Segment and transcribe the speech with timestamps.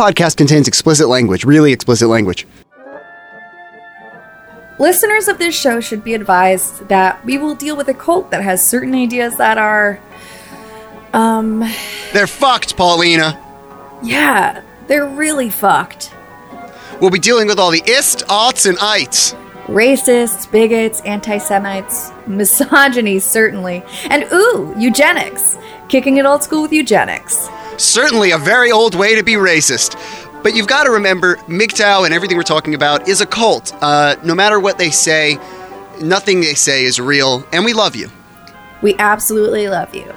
[0.00, 2.46] Podcast contains explicit language, really explicit language.
[4.78, 8.40] Listeners of this show should be advised that we will deal with a cult that
[8.40, 9.98] has certain ideas that are,
[11.12, 11.68] um,
[12.12, 13.36] They're fucked, Paulina.
[14.04, 16.14] yeah, they're really fucked.
[17.00, 19.34] We'll be dealing with all the ist, aughts, and ites.
[19.66, 25.58] Racists, bigots, anti Semites, misogyny, certainly, and ooh, eugenics.
[25.88, 27.48] Kicking it old school with eugenics.
[27.78, 29.96] Certainly a very old way to be racist.
[30.42, 33.72] But you've got to remember, MGTOW and everything we're talking about is a cult.
[33.80, 35.38] Uh, no matter what they say,
[36.00, 38.08] nothing they say is real, and we love you.
[38.82, 40.12] We absolutely love you.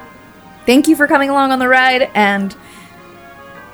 [0.66, 2.54] Thank you for coming along on the ride, and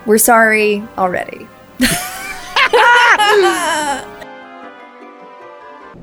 [0.06, 1.46] we're sorry already.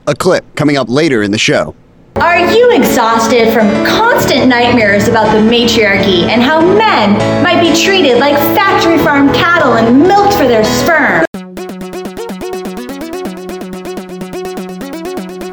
[0.08, 1.76] A clip coming up later in the show.
[2.18, 8.20] Are you exhausted from constant nightmares about the matriarchy and how men might be treated
[8.20, 11.26] like factory farm cattle and milked for their sperm?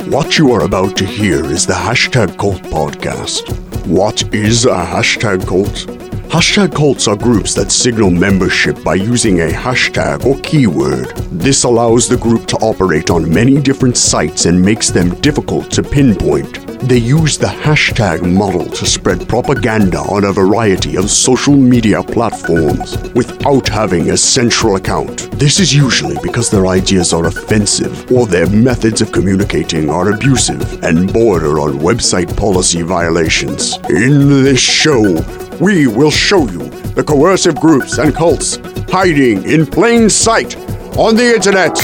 [0.08, 3.42] What you are about to hear is the Hashtag Cult podcast.
[3.86, 6.01] What is a hashtag cult?
[6.32, 11.14] Hashtag cults are groups that signal membership by using a hashtag or keyword.
[11.30, 15.82] This allows the group to operate on many different sites and makes them difficult to
[15.82, 16.66] pinpoint.
[16.88, 22.96] They use the hashtag model to spread propaganda on a variety of social media platforms
[23.12, 25.30] without having a central account.
[25.32, 30.82] This is usually because their ideas are offensive or their methods of communicating are abusive
[30.82, 33.76] and border on website policy violations.
[33.90, 35.22] In this show,
[35.62, 38.58] we will show you the coercive groups and cults
[38.90, 40.56] hiding in plain sight
[40.98, 41.78] on the internet.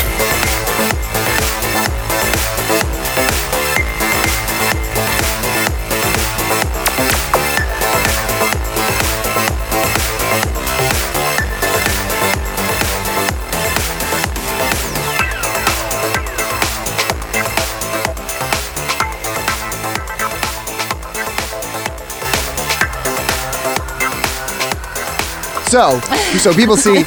[25.68, 26.00] So,
[26.38, 27.02] so people see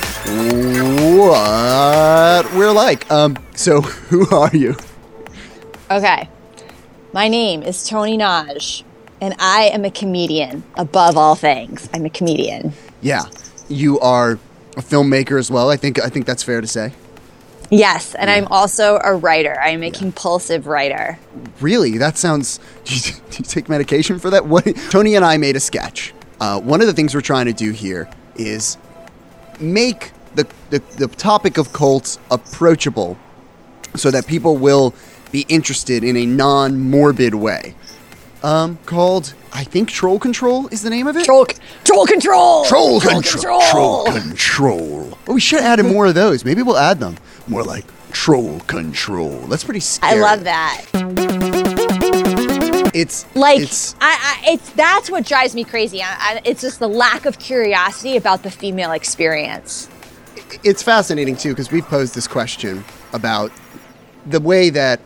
[1.18, 3.12] what we're like.
[3.12, 4.76] Um, so who are you?
[5.90, 6.30] Okay.
[7.12, 8.86] My name is Toni Nagy,
[9.20, 11.90] and I am a comedian above all things.
[11.92, 12.74] I'm a comedian.
[13.02, 13.24] Yeah,
[13.68, 14.34] you are
[14.78, 15.72] a filmmaker as well.
[15.72, 16.94] I think I think that's fair to say.
[17.72, 19.60] Yes, and I'm also a writer.
[19.60, 21.18] I'm a compulsive writer.
[21.62, 22.60] Really, that sounds.
[22.86, 24.46] Do you, do you take medication for that?
[24.46, 24.66] What?
[24.92, 26.14] Toni and I made a sketch.
[26.40, 28.08] Uh, one of the things we're trying to do here
[28.48, 28.78] is
[29.60, 33.18] make the, the the topic of cults approachable,
[33.96, 34.94] so that people will
[35.32, 37.76] be interested in a non-morbid way.
[38.44, 41.26] Um, called I think Troll Control is the name of it.
[41.26, 41.46] Troll,
[41.84, 42.66] troll control.
[42.66, 43.62] Troll Troll control.
[43.70, 45.18] Troll control.
[45.28, 46.44] Oh, we should add in more of those.
[46.44, 47.18] Maybe we'll add them.
[47.48, 49.38] More like troll control.
[49.42, 50.18] That's pretty scary.
[50.18, 50.86] I love that.
[52.94, 56.02] It's Like, it's I, I, it's that's what drives me crazy.
[56.04, 59.90] I, it's just the lack of curiosity about the female experience.
[60.64, 63.52] it's fascinating too because we've posed this question about
[64.26, 65.00] the way that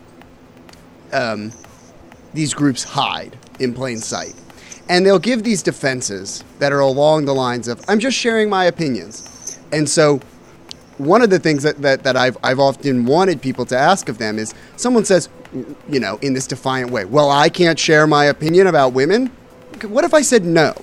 [1.12, 1.52] um,
[2.34, 4.34] these groups hide in plain sight,
[4.88, 8.64] and they'll give these defenses that are along the lines of "I'm just sharing my
[8.64, 10.20] opinions," and so.
[10.98, 14.16] One of the things that, that, that I've, I've often wanted people to ask of
[14.16, 18.26] them is someone says, you know, in this defiant way, well, I can't share my
[18.26, 19.26] opinion about women.
[19.82, 20.74] What if I said no?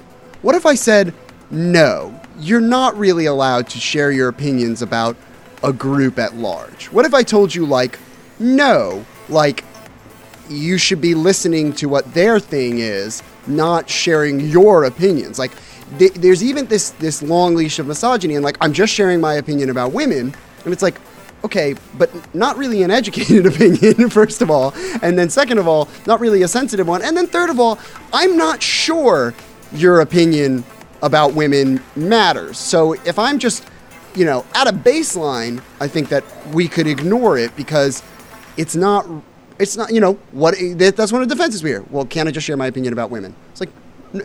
[0.42, 1.14] What if I said,
[1.52, 5.16] no, you're not really allowed to share your opinions about
[5.64, 6.92] a group at large?
[6.92, 7.98] What if I told you, like,
[8.40, 9.64] no, like,
[10.50, 15.40] you should be listening to what their thing is, not sharing your opinions?
[15.40, 15.52] Like,
[15.98, 19.36] th- there's even this, this long leash of misogyny, and like, I'm just sharing my
[19.36, 20.36] opinion about women,
[20.66, 21.00] and it's like,
[21.44, 24.74] okay, but not really an educated opinion, first of all.
[25.02, 27.02] And then, second of all, not really a sensitive one.
[27.02, 27.80] And then, third of all,
[28.12, 29.34] I'm not sure
[29.74, 30.64] your opinion
[31.02, 32.58] about women matters.
[32.58, 33.66] So if I'm just,
[34.16, 36.24] you know, at a baseline, I think that
[36.54, 38.04] we could ignore it because
[38.58, 39.06] it's not.
[39.60, 41.84] It's not, you know, what that's one of the defenses we hear.
[41.92, 43.36] Well, can I just share my opinion about women?
[43.52, 43.70] It's like,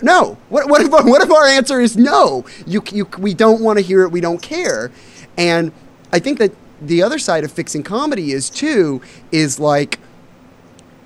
[0.02, 0.38] no.
[0.48, 2.46] What, what, if, our- what if our answer is no?
[2.66, 4.10] You, you, we don't want to hear it.
[4.10, 4.90] We don't care.
[5.36, 5.70] And
[6.14, 6.50] I think that
[6.80, 9.00] the other side of fixing comedy is too
[9.32, 9.98] is like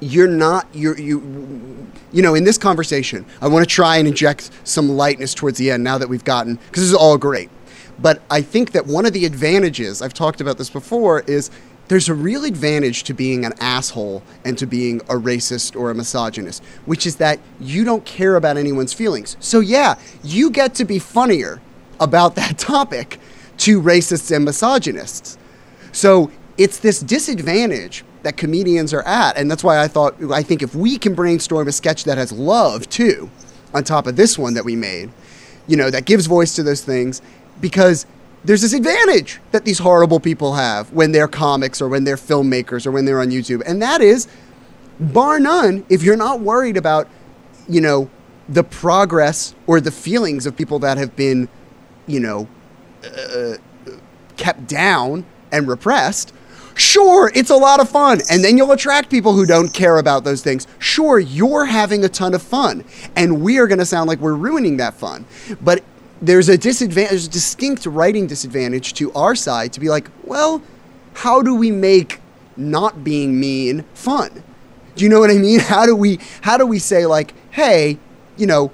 [0.01, 4.51] you're not you're you you know in this conversation i want to try and inject
[4.65, 7.51] some lightness towards the end now that we've gotten because this is all great
[8.01, 11.51] but i think that one of the advantages i've talked about this before is
[11.89, 15.95] there's a real advantage to being an asshole and to being a racist or a
[15.95, 19.95] misogynist which is that you don't care about anyone's feelings so yeah
[20.25, 21.61] you get to be funnier
[22.01, 23.19] about that topic
[23.59, 25.39] to racists and misogynists.
[25.93, 30.62] So it's this disadvantage that comedians are at, and that's why I thought I think
[30.62, 33.31] if we can brainstorm a sketch that has love too,
[33.75, 35.11] on top of this one that we made,
[35.67, 37.23] you know, that gives voice to those things,
[37.61, 38.06] because
[38.44, 42.87] there's this advantage that these horrible people have when they're comics or when they're filmmakers
[42.87, 44.29] or when they're on YouTube, and that is,
[45.00, 47.09] bar none, if you're not worried about,
[47.69, 48.11] you know,
[48.49, 51.49] the progress or the feelings of people that have been,
[52.06, 52.49] you know,
[53.05, 53.55] uh,
[54.37, 56.33] kept down and repressed.
[56.75, 58.21] Sure, it's a lot of fun.
[58.31, 60.67] And then you'll attract people who don't care about those things.
[60.79, 62.85] Sure, you're having a ton of fun.
[63.15, 65.27] And we are going to sound like we're ruining that fun.
[65.61, 65.85] But
[66.23, 70.63] there's a disadvantage, there's a distinct writing disadvantage to our side to be like, well,
[71.15, 72.21] how do we make
[72.57, 74.43] not being mean fun?
[74.95, 75.61] Do you know what I mean?
[75.75, 77.99] How do we how do we say like, hey,
[78.37, 78.71] you know,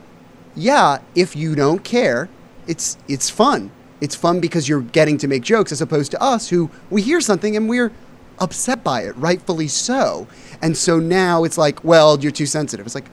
[0.57, 2.29] yeah, if you don't care,
[2.67, 3.71] it's it's fun.
[4.00, 7.21] It's fun because you're getting to make jokes as opposed to us who we hear
[7.21, 7.93] something and we're
[8.39, 10.27] upset by it, rightfully so.
[10.62, 12.87] And so now it's like, well, you're too sensitive.
[12.87, 13.11] It's like,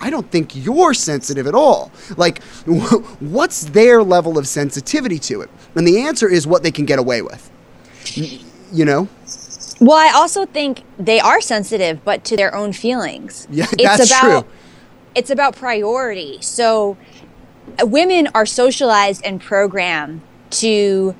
[0.00, 1.90] I don't think you're sensitive at all.
[2.16, 2.42] Like,
[3.20, 5.50] what's their level of sensitivity to it?
[5.74, 7.50] And the answer is what they can get away with.
[8.72, 9.08] You know?
[9.80, 13.48] Well, I also think they are sensitive, but to their own feelings.
[13.50, 14.50] Yeah, that's about, true.
[15.14, 16.38] It's about priority.
[16.42, 16.98] So
[17.82, 21.14] women are socialized and programmed to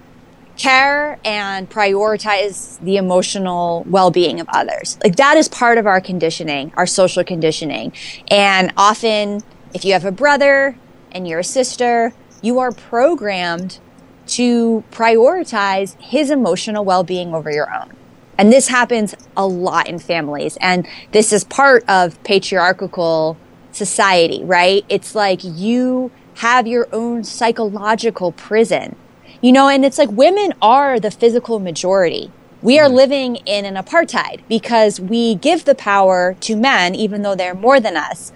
[0.57, 4.99] care and prioritize the emotional well-being of others.
[5.03, 7.93] Like that is part of our conditioning, our social conditioning.
[8.29, 9.41] And often
[9.73, 10.77] if you have a brother
[11.13, 12.13] and you're a sister,
[12.43, 13.79] you are programmed
[14.27, 17.93] to prioritize his emotional well-being over your own.
[18.37, 20.57] And this happens a lot in families.
[20.61, 23.37] And this is part of patriarchal
[23.73, 24.85] society, right?
[24.89, 28.97] It's like you have your own psychological prison.
[29.41, 32.31] You know, and it's like women are the physical majority.
[32.63, 37.35] We are living in an apartheid because we give the power to men, even though
[37.35, 38.33] they're more than us,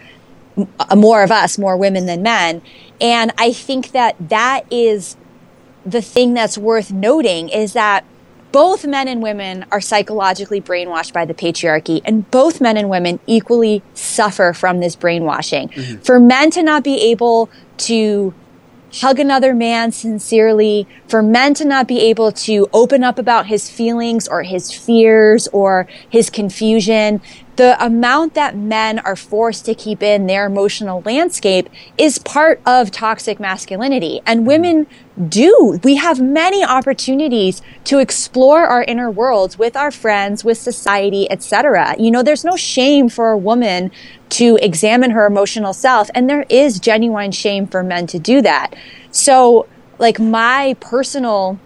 [0.96, 2.62] more of us, more women than men.
[3.00, 5.16] And I think that that is
[5.84, 8.04] the thing that's worth noting is that
[8.50, 13.18] both men and women are psychologically brainwashed by the patriarchy, and both men and women
[13.26, 15.70] equally suffer from this brainwashing.
[15.70, 16.02] Mm-hmm.
[16.02, 18.34] For men to not be able to
[19.00, 23.68] hug another man sincerely, for men to not be able to open up about his
[23.68, 27.20] feelings or his fears or his confusion,
[27.56, 32.90] the amount that men are forced to keep in their emotional landscape is part of
[32.90, 34.20] toxic masculinity.
[34.26, 34.46] And mm-hmm.
[34.46, 34.86] women
[35.28, 35.78] do.
[35.84, 41.94] We have many opportunities to explore our inner worlds with our friends, with society, etc.
[41.98, 43.92] You know, there's no shame for a woman
[44.30, 48.74] to examine her emotional self, and there is genuine shame for men to do that.
[49.12, 49.68] So,
[49.98, 51.60] like my personal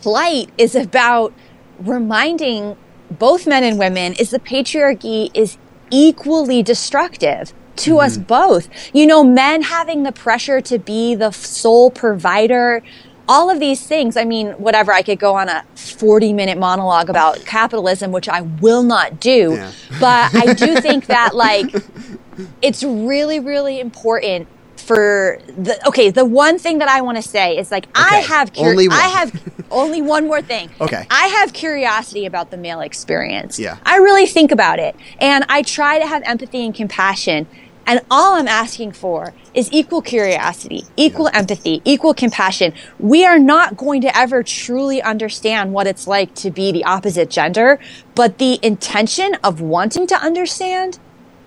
[0.00, 1.32] flight is about
[1.78, 2.76] reminding
[3.10, 5.56] both men and women is the patriarchy is
[5.90, 8.00] equally destructive to mm-hmm.
[8.00, 8.68] us both.
[8.94, 12.82] You know, men having the pressure to be the sole provider,
[13.28, 14.16] all of these things.
[14.16, 18.42] I mean, whatever, I could go on a 40 minute monologue about capitalism, which I
[18.42, 19.54] will not do.
[19.54, 19.72] Yeah.
[20.00, 21.74] But I do think that, like,
[22.62, 24.48] it's really, really important
[24.88, 28.16] for the okay the one thing that i want to say is like okay.
[28.16, 28.96] i have cur- only one.
[28.96, 29.30] i have
[29.70, 34.24] only one more thing okay i have curiosity about the male experience yeah i really
[34.24, 37.46] think about it and i try to have empathy and compassion
[37.86, 41.38] and all I'm asking for is equal curiosity, equal yeah.
[41.38, 42.74] empathy, equal compassion.
[42.98, 47.30] We are not going to ever truly understand what it's like to be the opposite
[47.30, 47.80] gender,
[48.14, 50.98] but the intention of wanting to understand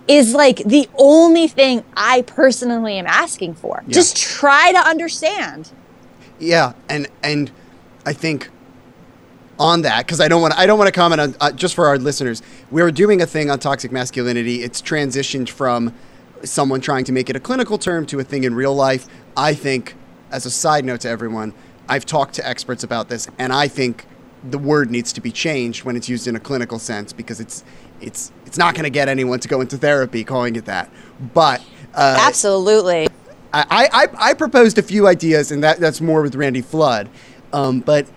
[0.08, 3.84] is like the only thing I personally am asking for.
[3.86, 3.93] Yeah.
[3.93, 5.72] Just try to understand.
[6.39, 7.51] Yeah, and and
[8.05, 8.50] I think
[9.60, 11.88] on that because I don't want I don't want to comment on uh, just for
[11.88, 12.41] our listeners.
[12.72, 14.63] We are doing a thing on toxic masculinity.
[14.63, 15.93] It's transitioned from
[16.43, 19.08] someone trying to make it a clinical term to a thing in real life.
[19.38, 19.96] I think,
[20.31, 21.53] as a side note to everyone,
[21.88, 24.05] I've talked to experts about this, and I think
[24.43, 27.63] the word needs to be changed when it's used in a clinical sense because it's
[28.01, 30.91] it's it's not going to get anyone to go into therapy calling it that.
[31.34, 31.62] But
[31.93, 33.08] uh, absolutely,
[33.53, 37.10] I, I I proposed a few ideas, and that that's more with Randy Flood.
[37.53, 38.08] Um, but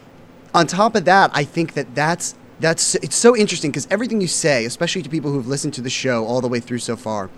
[0.55, 4.29] on top of that, I think that that's that's it's so interesting because everything you
[4.29, 7.31] say, especially to people who've listened to the show all the way through so far,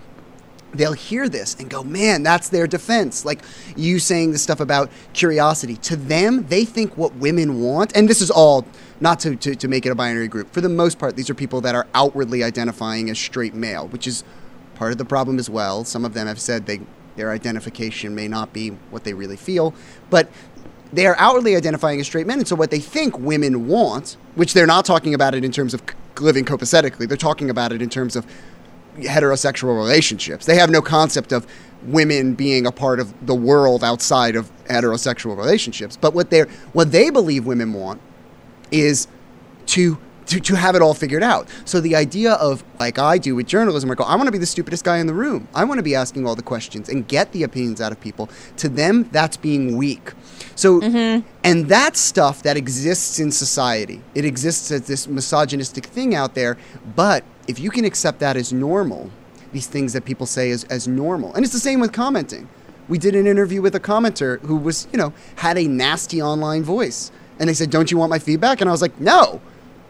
[0.73, 3.25] they'll hear this and go, man, that's their defense.
[3.25, 3.41] Like
[3.75, 5.75] you saying the stuff about curiosity.
[5.77, 8.65] To them, they think what women want, and this is all
[8.99, 10.51] not to, to, to make it a binary group.
[10.51, 14.07] For the most part, these are people that are outwardly identifying as straight male, which
[14.07, 14.23] is
[14.75, 15.83] part of the problem as well.
[15.83, 16.81] Some of them have said they
[17.15, 19.73] their identification may not be what they really feel,
[20.11, 20.29] but
[20.93, 24.53] they are outwardly identifying as straight men, and so what they think women want, which
[24.53, 25.81] they're not talking about it in terms of
[26.19, 28.25] living copacetically, they're talking about it in terms of
[28.97, 30.45] heterosexual relationships.
[30.45, 31.45] They have no concept of
[31.83, 35.97] women being a part of the world outside of heterosexual relationships.
[35.97, 36.41] But what they
[36.73, 38.01] what they believe women want
[38.71, 39.07] is
[39.67, 39.97] to
[40.27, 41.47] to, to have it all figured out.
[41.65, 44.31] So the idea of like I do with journalism, where I go, I want to
[44.31, 45.47] be the stupidest guy in the room.
[45.55, 48.29] I want to be asking all the questions and get the opinions out of people.
[48.57, 50.11] To them, that's being weak.
[50.55, 51.25] So mm-hmm.
[51.43, 54.01] and that's stuff that exists in society.
[54.15, 56.57] It exists as this misogynistic thing out there.
[56.95, 59.09] But if you can accept that as normal,
[59.53, 61.33] these things that people say as, as normal.
[61.33, 62.49] And it's the same with commenting.
[62.89, 66.63] We did an interview with a commenter who was, you know, had a nasty online
[66.63, 67.11] voice.
[67.39, 68.61] And they said, Don't you want my feedback?
[68.61, 69.41] And I was like, No.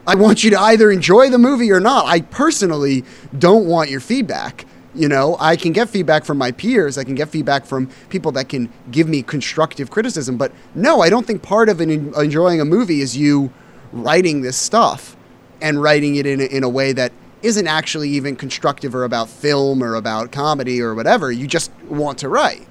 [0.06, 2.06] I want you to either enjoy the movie or not.
[2.06, 3.04] I personally
[3.38, 4.66] don't want your feedback.
[4.96, 6.98] You know, I can get feedback from my peers.
[6.98, 10.38] I can get feedback from people that can give me constructive criticism.
[10.38, 13.52] But no, I don't think part of en- enjoying a movie is you
[13.92, 15.18] writing this stuff
[15.62, 17.12] and writing it in a, in a way that
[17.42, 21.32] isn't actually even constructive or about film or about comedy or whatever.
[21.32, 22.66] You just want to write.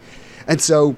[0.48, 0.96] And so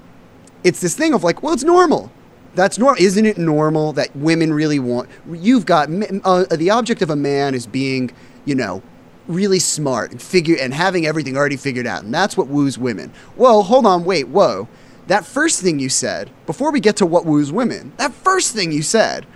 [0.64, 2.12] it's this thing of like, well, it's normal.
[2.54, 3.02] That's normal.
[3.02, 5.08] Isn't it normal that women really want?
[5.30, 5.88] You've got
[6.24, 8.10] uh, the object of a man is being,
[8.44, 8.82] you know,
[9.28, 13.12] really smart and figure and having everything already figured out, and that's what woos women.
[13.36, 14.68] Whoa, hold on, wait, whoa.
[15.06, 18.72] That first thing you said before we get to what woos women, that first thing
[18.72, 19.26] you said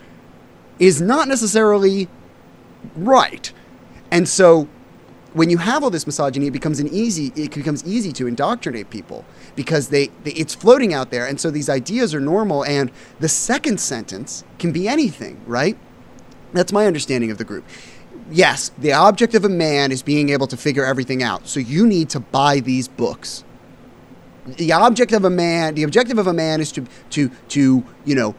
[0.79, 2.09] is not necessarily
[2.97, 3.53] right.
[4.11, 4.69] And so
[5.35, 8.91] when you have all this misogyny, it becomes an easy it becomes easy to indoctrinate
[8.91, 9.25] people
[9.57, 13.29] because they, they it's floating out there and so these ideas are normal and the
[13.29, 15.77] second sentence can be anything, right?
[16.53, 17.65] That's my understanding of the group.
[18.31, 21.49] Yes, the object of a man is being able to figure everything out.
[21.49, 23.45] So you need to buy these books.
[24.47, 28.15] The object of a man, the objective of a man is to to to, you
[28.15, 28.35] know,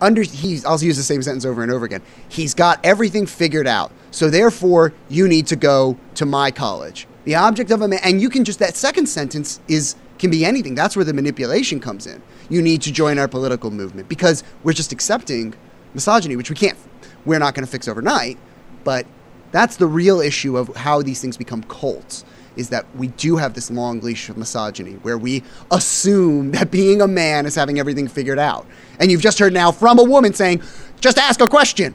[0.00, 2.02] under he's I'll use the same sentence over and over again.
[2.28, 3.92] He's got everything figured out.
[4.10, 7.06] So therefore, you need to go to my college.
[7.24, 10.44] The object of a man and you can just that second sentence is can be
[10.44, 10.74] anything.
[10.74, 12.22] That's where the manipulation comes in.
[12.48, 15.54] You need to join our political movement because we're just accepting
[15.94, 16.78] misogyny, which we can't
[17.24, 18.38] we're not going to fix overnight,
[18.84, 19.06] but
[19.50, 22.24] that's the real issue of how these things become cults
[22.58, 27.00] is that we do have this long leash of misogyny where we assume that being
[27.00, 28.66] a man is having everything figured out.
[28.98, 30.62] And you've just heard now from a woman saying,
[31.00, 31.94] just ask a question.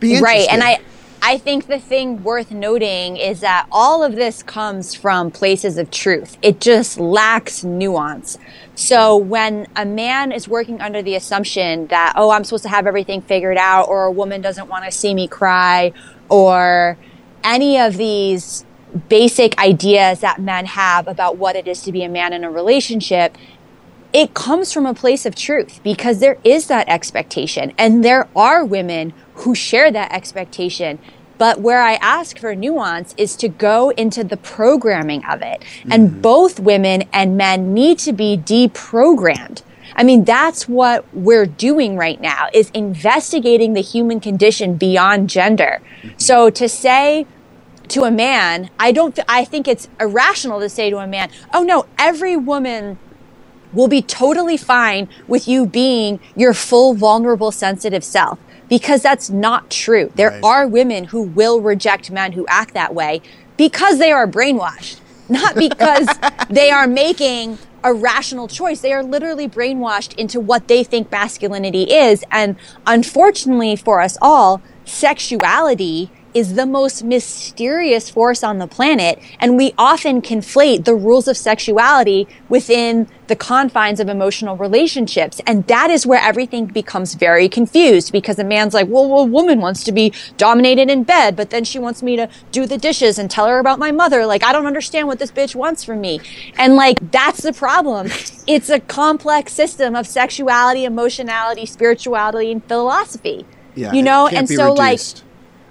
[0.00, 0.78] Be right and i
[1.22, 5.90] i think the thing worth noting is that all of this comes from places of
[5.90, 8.38] truth it just lacks nuance
[8.76, 12.86] so when a man is working under the assumption that oh i'm supposed to have
[12.86, 15.92] everything figured out or a woman doesn't want to see me cry
[16.28, 16.96] or
[17.42, 18.64] any of these
[19.08, 22.50] basic ideas that men have about what it is to be a man in a
[22.50, 23.36] relationship
[24.10, 28.64] it comes from a place of truth because there is that expectation and there are
[28.64, 30.98] women who share that expectation
[31.38, 35.62] but where I ask for nuance is to go into the programming of it.
[35.88, 36.20] And mm-hmm.
[36.20, 39.62] both women and men need to be deprogrammed.
[39.94, 45.80] I mean, that's what we're doing right now is investigating the human condition beyond gender.
[46.02, 46.18] Mm-hmm.
[46.18, 47.26] So to say
[47.90, 51.30] to a man, I don't, th- I think it's irrational to say to a man,
[51.52, 52.98] oh no, every woman
[53.72, 58.38] will be totally fine with you being your full, vulnerable, sensitive self.
[58.68, 60.12] Because that's not true.
[60.14, 60.44] There Right.
[60.44, 63.22] are women who will reject men who act that way
[63.56, 66.06] because they are brainwashed, not because
[66.50, 68.80] they are making a rational choice.
[68.80, 72.24] They are literally brainwashed into what they think masculinity is.
[72.30, 79.20] And unfortunately for us all, sexuality is the most mysterious force on the planet.
[79.40, 85.40] And we often conflate the rules of sexuality within the confines of emotional relationships.
[85.46, 89.60] And that is where everything becomes very confused because a man's like, well, a woman
[89.60, 93.18] wants to be dominated in bed, but then she wants me to do the dishes
[93.18, 94.24] and tell her about my mother.
[94.26, 96.20] Like, I don't understand what this bitch wants from me.
[96.56, 98.08] And like, that's the problem.
[98.46, 103.44] It's a complex system of sexuality, emotionality, spirituality, and philosophy.
[103.74, 105.24] Yeah, you know, and so like, reduced.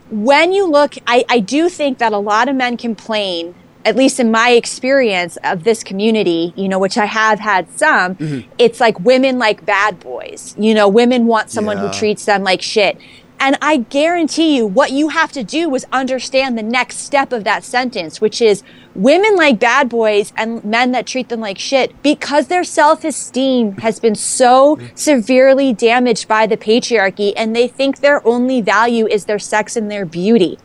[0.10, 4.20] When you look, I, I do think that a lot of men complain, at least
[4.20, 8.50] in my experience of this community, you know, which I have had some, Mm-hmm.
[8.58, 10.56] it's like women like bad boys.
[10.58, 11.88] You know, women want someone Yeah.
[11.88, 12.98] who treats them like shit.
[13.40, 17.44] And I guarantee you, what you have to do is understand the next step of
[17.44, 18.64] that sentence, which is
[18.98, 23.77] women like bad boys and men that treat them like shit because their self esteem
[23.77, 29.25] has been so severely damaged by the patriarchy and they think their only value is
[29.25, 30.58] their sex and their beauty.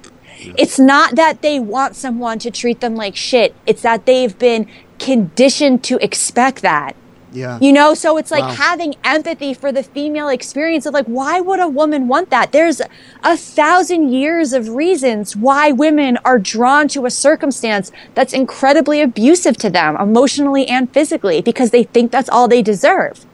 [0.58, 4.66] It's not that they want someone to treat them like shit, it's that they've been
[4.98, 6.96] conditioned to expect that.
[7.32, 7.58] Yeah.
[7.60, 8.50] You know, so it's like Wow.
[8.50, 12.52] having empathy for the female experience of like, why would a woman want that?
[12.52, 12.80] There's
[13.22, 19.56] a thousand years of reasons why women are drawn to a circumstance that's incredibly abusive
[19.58, 23.24] to them, emotionally and physically, because they think that's all they deserve.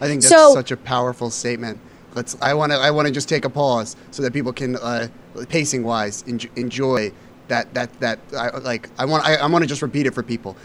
[0.00, 1.78] I think that's So- such a powerful statement.
[2.14, 2.36] Let's.
[2.40, 2.78] I want to.
[2.78, 5.08] I want to just take a pause so that people can, uh,
[5.50, 7.12] pacing wise, enj- enjoy
[7.48, 7.72] that.
[7.74, 7.90] That.
[8.00, 8.18] That.
[8.36, 8.88] I, like.
[8.98, 9.26] I want.
[9.26, 10.56] I, I want to just repeat it for people.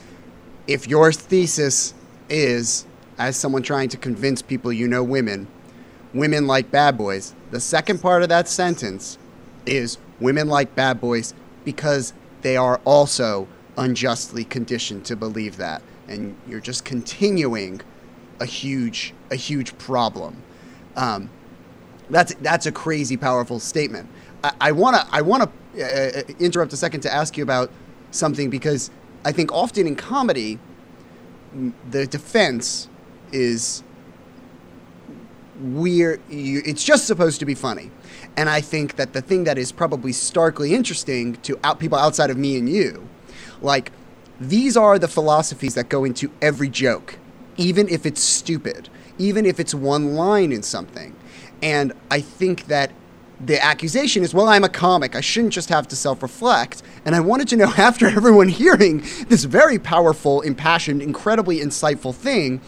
[0.67, 1.93] If your thesis
[2.29, 2.85] is,
[3.17, 5.47] as someone trying to convince people you know women,
[6.13, 7.33] women like bad boys.
[7.51, 9.17] The second part of that sentence
[9.65, 11.33] is women like bad boys
[11.65, 17.81] because they are also unjustly conditioned to believe that, and you're just continuing
[18.39, 20.41] a huge a huge problem.
[20.95, 21.29] Um,
[22.09, 24.09] that's that's a crazy powerful statement.
[24.43, 27.71] I, I wanna I wanna uh, interrupt a second to ask you about
[28.11, 28.91] something because
[29.25, 30.59] I think often in comedy,
[31.89, 32.89] the defense
[33.31, 33.83] is
[35.61, 37.91] we're it's just supposed to be funny.
[38.35, 42.29] And i think that the thing that is probably starkly interesting to out people outside
[42.31, 43.07] of me and you
[43.61, 43.91] like
[44.39, 47.19] these are the philosophies that go into every joke
[47.57, 51.15] even if it's stupid even if it's one line in something.
[51.61, 52.91] And i think that
[53.45, 57.19] the accusation is well i'm a comic i shouldn't just have to self-reflect and i
[57.19, 62.61] wanted to know after everyone hearing this very powerful impassioned incredibly insightful thing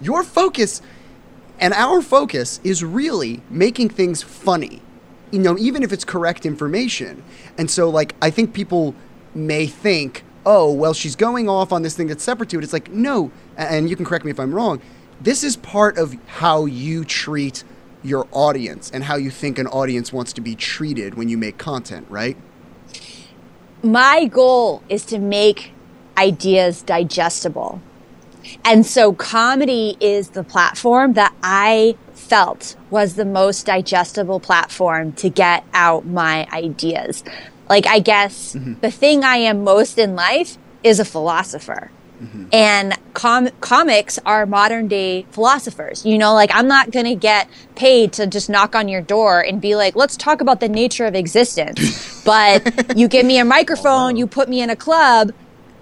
[0.00, 0.82] your focus
[1.62, 4.82] and our focus is really making things funny,
[5.30, 7.22] you know, even if it's correct information.
[7.56, 8.96] And so, like, I think people
[9.32, 12.64] may think, oh, well, she's going off on this thing that's separate to it.
[12.64, 14.82] It's like, no, and you can correct me if I'm wrong.
[15.20, 17.62] This is part of how you treat
[18.02, 21.58] your audience and how you think an audience wants to be treated when you make
[21.58, 22.36] content, right?
[23.82, 25.72] my goal is to make
[26.16, 27.80] ideas digestible.
[28.64, 35.28] And so comedy is the platform that I felt was the most digestible platform to
[35.28, 37.22] get out my ideas.
[37.68, 38.74] Like, I guess mm-hmm.
[38.80, 41.90] the thing I am most in life is a philosopher.
[42.52, 46.04] And com- comics are modern day philosophers.
[46.04, 49.40] You know, like I'm not going to get paid to just knock on your door
[49.40, 52.22] and be like, let's talk about the nature of existence.
[52.24, 55.32] but you give me a oh, microphone, you put me in a club.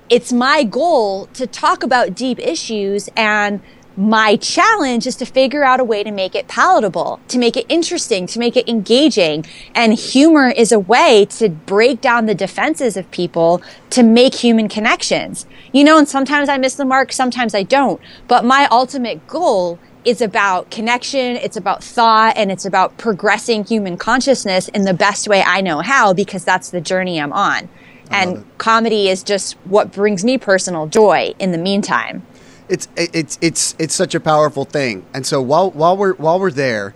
[0.09, 3.61] It's my goal to talk about deep issues and
[3.97, 7.67] my challenge is to figure out a way to make it palatable, to make it
[7.69, 9.45] interesting, to make it engaging.
[9.75, 14.69] And humor is a way to break down the defenses of people to make human
[14.69, 15.47] connections.
[15.73, 18.01] You know, and sometimes I miss the mark, sometimes I don't.
[18.29, 23.97] But my ultimate goal is about connection, it's about thought, and it's about progressing human
[23.97, 27.69] consciousness in the best way I know how because that's the journey I'm on.
[28.13, 32.27] And comedy is just what brings me personal joy in the meantime.
[32.71, 35.05] It's it's it's it's such a powerful thing.
[35.13, 36.95] And so while while we're while we're there,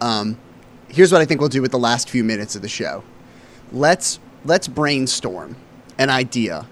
[0.00, 0.38] um,
[0.88, 3.02] here's what I think we'll do with the last few minutes of the show.
[3.72, 5.56] Let's let's brainstorm
[5.96, 6.66] an idea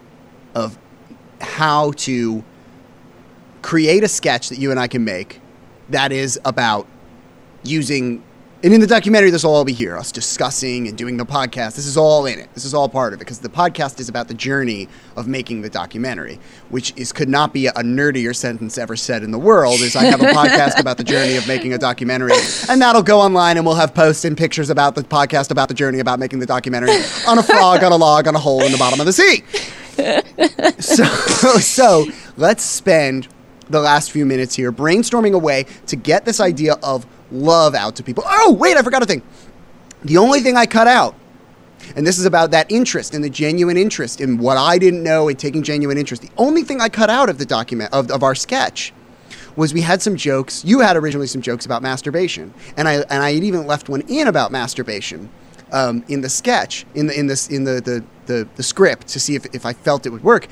[0.55, 0.79] of
[1.41, 2.45] how to
[3.63, 5.41] create a sketch that you and I can make
[5.89, 6.87] that is about
[7.63, 8.23] using
[8.63, 11.77] and in the documentary this will all be here us discussing and doing the podcast.
[11.77, 12.53] This is all in it.
[12.55, 15.63] This is all part of it because the podcast is about the journey of making
[15.63, 16.39] the documentary
[16.71, 20.05] which is could not be a nerdier sentence ever said in the world is i
[20.05, 22.33] have a podcast about the journey of making a documentary.
[22.69, 25.75] And that'll go online and we'll have posts and pictures about the podcast about the
[25.75, 26.91] journey about making the documentary
[27.29, 29.43] on a frog on a log on a hole in the bottom of the sea.
[30.79, 31.05] So,
[31.59, 33.29] so let's spend
[33.71, 37.97] the last few minutes here brainstorming a way to get this idea of love out
[37.97, 38.25] to people.
[38.27, 39.23] Oh, wait, I forgot a thing.
[40.03, 41.15] The only thing I cut out,
[41.95, 45.29] and this is about that interest and the genuine interest in what I didn't know
[45.29, 46.23] and taking genuine interest.
[46.23, 48.93] The only thing I cut out of the document of, of our sketch
[49.57, 50.65] was we had some jokes.
[50.65, 54.03] You had originally some jokes about masturbation, and I and I had even left one
[54.03, 55.31] in about masturbation
[55.73, 59.21] um, in the sketch in the in this in the the, the the script to
[59.21, 60.49] see if if I felt it would work.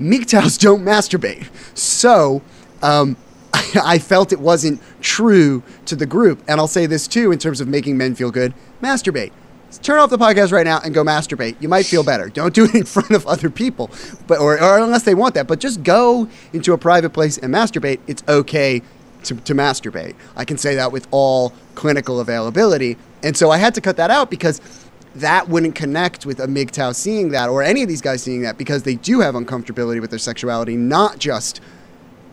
[0.00, 2.40] MGTOWs don't masturbate, so
[2.82, 3.16] um,
[3.82, 6.42] I felt it wasn't true to the group.
[6.48, 9.32] And I'll say this too, in terms of making men feel good: masturbate.
[9.82, 11.60] Turn off the podcast right now and go masturbate.
[11.60, 12.30] You might feel better.
[12.30, 13.90] Don't do it in front of other people,
[14.26, 15.46] but or, or unless they want that.
[15.46, 18.00] But just go into a private place and masturbate.
[18.06, 18.82] It's okay
[19.24, 20.14] to, to masturbate.
[20.36, 22.96] I can say that with all clinical availability.
[23.22, 24.60] And so I had to cut that out because
[25.16, 28.56] that wouldn't connect with a MGTOW seeing that or any of these guys seeing that
[28.56, 31.60] because they do have uncomfortability with their sexuality, not just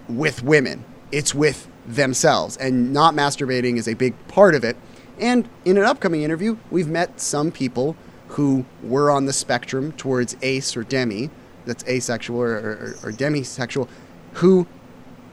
[0.07, 0.83] with women,
[1.15, 2.57] it's with themselves.
[2.57, 4.75] And not masturbating is a big part of it.
[5.17, 7.95] And in an upcoming interview, we've met some people
[8.29, 11.29] who were on the spectrum towards ace or demi,
[11.65, 13.87] that's asexual or, or, or demisexual,
[14.33, 14.67] who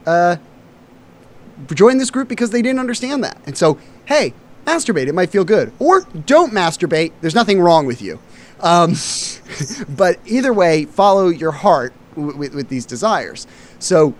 [0.05, 0.37] uh,
[1.73, 3.37] joined this group because they didn't understand that.
[3.45, 4.33] And so, hey,
[4.65, 5.07] masturbate.
[5.07, 5.73] It might feel good.
[5.79, 7.11] Or don't masturbate.
[7.19, 8.21] There's nothing wrong with you.
[8.61, 8.95] Um,
[9.89, 13.47] but either way, follow your heart with, with these desires.
[13.79, 14.15] So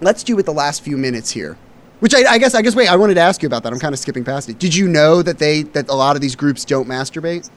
[0.00, 1.56] let's do with the last few minutes here.
[2.00, 3.72] Which I, I guess I guess wait I wanted to ask you about that.
[3.72, 4.58] I'm kind of skipping past it.
[4.58, 7.50] Did you know that they that a lot of these groups don't masturbate?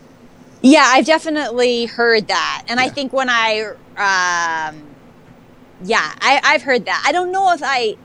[0.61, 3.63] Yeah, I've definitely heard that, and I think when I,
[3.97, 4.81] um,
[5.83, 7.03] yeah, I, I've heard that.
[7.05, 7.97] I don't know if I,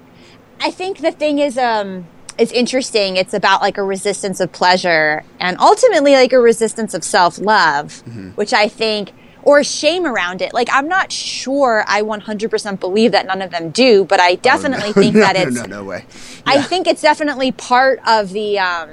[0.61, 3.17] I think the thing is, um, it's interesting.
[3.17, 8.03] It's about like a resistance of pleasure, and ultimately like a resistance of self love,
[8.09, 8.31] Mm-hmm.
[8.31, 9.13] which I think,
[9.49, 10.53] or shame around it.
[10.53, 14.93] Like I'm not sure I 100% believe that none of them do, but I definitely
[14.93, 15.57] think no, that no, it's.
[15.57, 16.05] no no way.
[16.45, 18.91] I think it's definitely part of the um,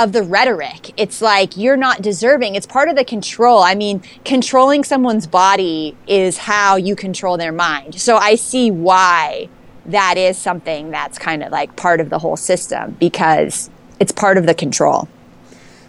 [0.00, 0.92] of the rhetoric.
[0.96, 2.56] It's like you're not deserving.
[2.56, 3.60] It's part of the control.
[3.60, 8.00] I mean, controlling someone's body is how you control their mind.
[8.00, 9.48] So I see why
[9.86, 14.38] that is something that's kind of like part of the whole system because it's part
[14.38, 15.08] of the control.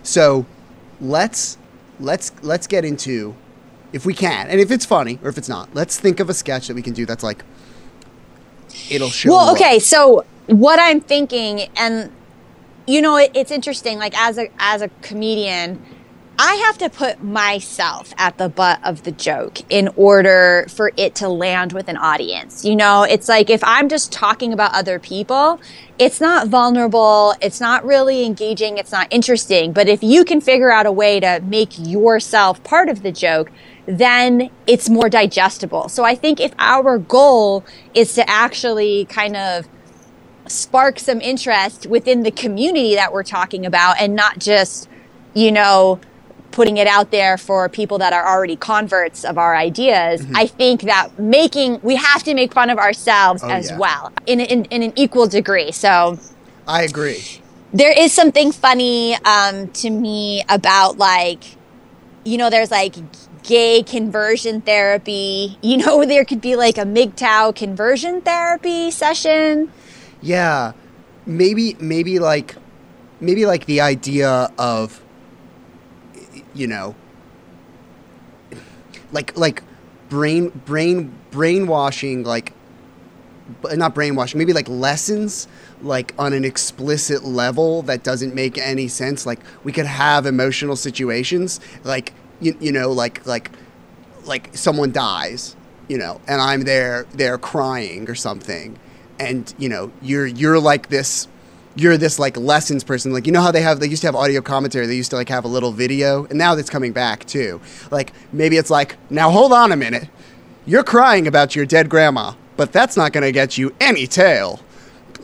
[0.03, 0.45] So
[1.01, 1.57] let's
[1.99, 3.35] let's let's get into
[3.91, 6.33] if we can, and if it's funny or if it's not, let's think of a
[6.33, 7.43] sketch that we can do that's like
[8.89, 9.31] it'll show.
[9.31, 9.79] Well, okay.
[9.79, 12.11] So what I'm thinking, and
[12.87, 13.97] you know, it, it's interesting.
[13.97, 15.83] Like as a as a comedian,
[16.41, 21.13] I have to put myself at the butt of the joke in order for it
[21.15, 22.63] to land with an audience.
[22.63, 25.59] You know, it's like if I'm just talking about other people,
[25.97, 29.73] it's not vulnerable, it's not really engaging, it's not interesting.
[29.73, 33.51] But if you can figure out a way to make yourself part of the joke,
[33.85, 35.89] then it's more digestible.
[35.89, 39.67] So I think if our goal is to actually kind of
[40.47, 44.87] spark some interest within the community that we're talking about and not just,
[45.33, 45.99] you know,
[46.51, 50.21] putting it out there for people that are already converts of our ideas.
[50.21, 50.35] Mm-hmm.
[50.35, 53.77] I think that making, we have to make fun of ourselves Oh, as yeah.
[53.77, 55.71] well in, in, in an equal degree.
[55.71, 56.17] So,
[56.67, 57.23] I agree.
[57.73, 61.43] there is something funny um, to me about like
[62.25, 62.95] you know there's like
[63.43, 69.71] gay conversion therapy you know there could be like a MGTOW conversion therapy session
[70.21, 70.73] Yeah,
[71.25, 72.55] maybe maybe like
[73.19, 75.01] maybe like the idea of
[76.59, 76.95] you know
[79.11, 79.63] like like
[80.09, 82.53] brain brain brainwashing like
[83.73, 85.47] not brainwashing maybe like lessons
[85.81, 89.25] like on an explicit level that doesn't make any sense.
[89.25, 93.51] Like we could have emotional situations like you, you know like like
[94.25, 95.55] like someone dies,
[95.87, 98.77] you know, and I'm there there crying or something,
[99.19, 101.27] and you know you're you're like this
[101.75, 103.13] you're this like lessons person.
[103.13, 105.15] Like you know how they have they used to have audio commentary they used to
[105.15, 107.61] like have a little video and now that's coming back too.
[107.91, 110.09] Like maybe it's like now hold on a minute.
[110.65, 114.59] You're crying about your dead grandma but that's not going to get you any tail.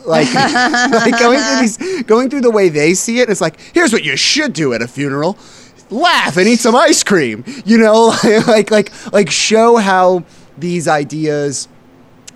[0.06, 3.92] Like, like going through these going through the way they see it it's like here's
[3.92, 5.38] what you should do at a funeral.
[5.90, 8.14] Laugh and eat some ice cream you know?
[8.48, 10.24] Like like like show how
[10.58, 11.68] these ideas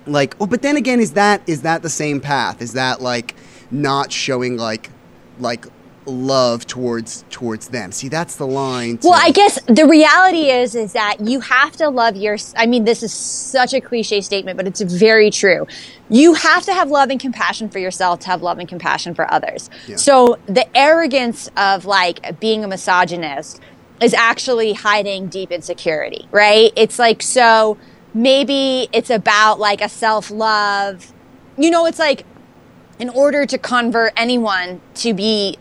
[0.06, 2.60] like oh but then again is that is that the same path?
[2.60, 3.34] Is that like
[3.70, 4.90] not showing like
[5.38, 5.66] like
[6.06, 10.74] love towards towards them see that's the line to- Well, I guess the reality is
[10.74, 14.56] is that you have to love your I mean this is such a cliche statement,
[14.56, 15.66] but it's very true.
[16.08, 19.32] You have to have love and compassion for yourself to have love and compassion for
[19.32, 19.70] others.
[19.86, 19.96] Yeah.
[19.96, 23.60] So the arrogance of like being a misogynist
[24.00, 26.72] is actually hiding deep insecurity, right?
[26.76, 27.76] It's like so
[28.14, 31.12] maybe it's about like a self-love.
[31.58, 32.24] You know, it's like
[33.00, 35.58] in order to convert anyone to be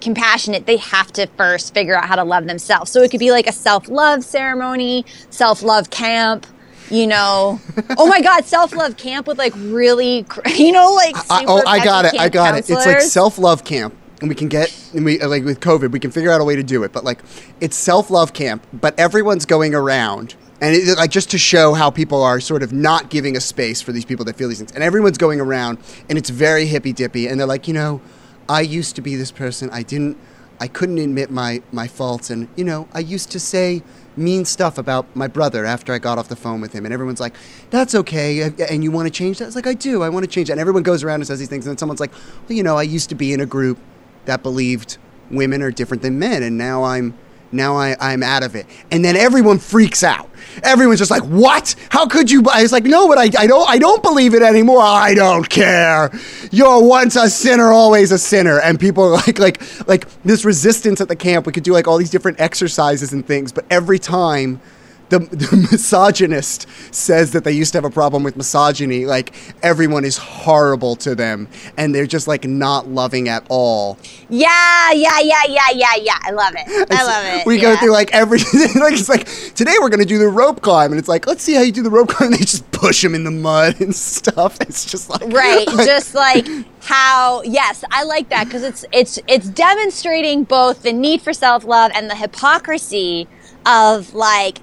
[0.00, 2.90] compassionate, they have to first figure out how to love themselves.
[2.90, 6.46] So it could be like a self love ceremony, self love camp.
[6.88, 7.60] You know,
[7.98, 11.62] oh my God, self love camp with like really, cr- you know, like I, oh,
[11.66, 12.18] I got it.
[12.18, 12.70] I got it.
[12.70, 15.98] It's like self love camp, and we can get and we like with COVID, we
[15.98, 16.92] can figure out a way to do it.
[16.92, 17.18] But like,
[17.60, 21.90] it's self love camp, but everyone's going around, and it, like just to show how
[21.90, 24.72] people are sort of not giving a space for these people that feel these things,
[24.72, 28.00] and everyone's going around, and it's very hippy dippy, and they're like, you know,
[28.48, 29.70] I used to be this person.
[29.70, 30.16] I didn't.
[30.58, 33.82] I couldn't admit my my faults, and you know, I used to say
[34.16, 37.20] mean stuff about my brother after I got off the phone with him, and everyone's
[37.20, 37.34] like,
[37.68, 39.46] "That's okay," and- you want to change that?
[39.48, 40.02] It's like I do.
[40.02, 41.78] I want to change that, and everyone goes around and says these things, and then
[41.78, 42.12] someone's like,
[42.48, 43.76] "Well, you know, I used to be in a group
[44.24, 44.96] that believed
[45.30, 47.12] women are different than men, and now I'm."
[47.52, 48.66] Now I, I'm out of it.
[48.90, 50.28] And then everyone freaks out.
[50.62, 51.74] Everyone's just like, what?
[51.90, 52.42] How could you?
[52.52, 54.80] I was like, no, but I, I don't I don't believe it anymore.
[54.80, 56.10] I don't care.
[56.50, 58.60] You're once a sinner, always a sinner.
[58.60, 61.46] And people are like like like this resistance at the camp.
[61.46, 64.60] We could do like all these different exercises and things, but every time
[65.08, 70.04] the, the misogynist says that they used to have a problem with misogyny, like everyone
[70.04, 73.98] is horrible to them and they're just like not loving at all.
[74.28, 76.18] Yeah, yeah, yeah, yeah, yeah, yeah.
[76.22, 76.90] I love it.
[76.90, 77.46] I love it.
[77.46, 78.80] We go through like everything.
[78.80, 81.54] like it's like today we're gonna do the rope climb, and it's like let's see
[81.54, 82.32] how you do the rope climb.
[82.32, 84.60] And they just push them in the mud and stuff.
[84.60, 86.46] It's just like right, just like
[86.82, 87.42] how.
[87.42, 91.92] Yes, I like that because it's it's it's demonstrating both the need for self love
[91.94, 93.28] and the hypocrisy
[93.64, 94.58] of like.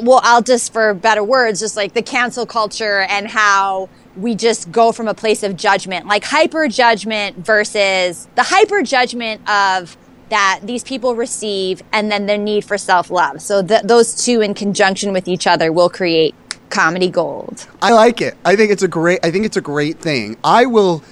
[0.00, 4.72] Well, I'll just for better words, just like the cancel culture and how we just
[4.72, 9.96] go from a place of judgment, like hyper judgment versus the hyper judgment of
[10.28, 13.40] that these people receive and then their need for self love.
[13.42, 16.34] So th- those two in conjunction with each other will create
[16.70, 17.66] comedy gold.
[17.80, 18.36] I like it.
[18.44, 19.20] I think it's a great.
[19.22, 20.36] I think it's a great thing.
[20.42, 21.02] I will,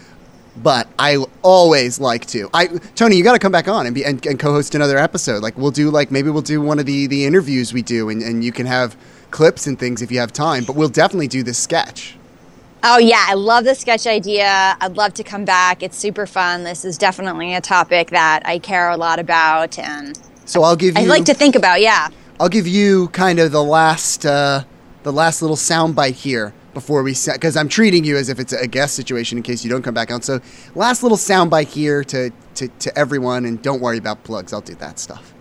[0.57, 2.49] but I always like to.
[2.55, 5.43] I Toni, you got to come back on and be and, and co-host another episode.
[5.43, 8.23] Like we'll do like maybe we'll do one of the the interviews we do, and
[8.23, 8.97] and you can have
[9.31, 10.65] clips and things if you have time.
[10.65, 12.17] But we'll definitely do this sketch.
[12.83, 14.77] Oh yeah, I love the sketch idea.
[14.81, 15.83] I'd love to come back.
[15.83, 16.65] It's super fun.
[16.65, 20.97] This is definitely a topic that I care a lot about, and So I'll give
[20.97, 21.05] you.
[21.05, 21.81] I like to think about.
[21.81, 22.09] Yeah.
[22.39, 24.65] I'll give you kind of the last uh,
[25.03, 28.53] the last little soundbite here before we set because I'm treating you as if it's
[28.53, 30.23] a guest situation in case you don't come back on.
[30.23, 30.41] So
[30.75, 34.53] last little soundbite here to, to to everyone, and don't worry about plugs.
[34.53, 35.33] I'll do that stuff.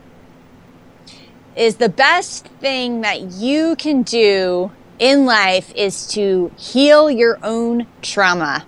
[1.56, 7.88] Is the best thing that you can do in life is to heal your own
[8.02, 8.66] trauma.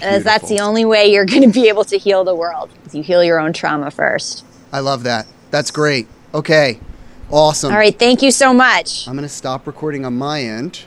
[0.00, 2.70] As that's the only way you're going to be able to heal the world.
[2.86, 4.44] Is you heal your own trauma first.
[4.72, 5.26] I love that.
[5.50, 6.08] That's great.
[6.34, 6.80] Okay,
[7.30, 7.72] awesome.
[7.72, 9.06] All right, thank you so much.
[9.08, 10.84] I'm gonna stop recording on my end.